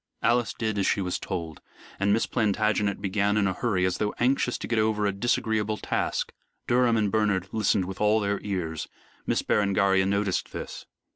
[0.23, 1.61] Alice did as she was told,
[1.99, 5.77] and Miss Plantagenet began in a hurry, as though anxious to get over a disagreeable
[5.77, 6.33] task.
[6.65, 8.87] Durham and Bernard listened with all their ears.
[9.27, 10.87] Miss Berengaria noticed this.